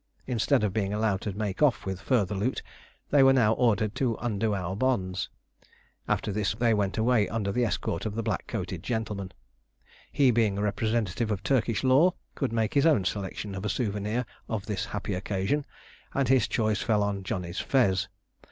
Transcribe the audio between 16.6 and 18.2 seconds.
fell on Johnny's fez.